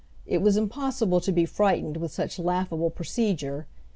[0.25, 3.67] It was impossible to be frightened with such laughable procedure.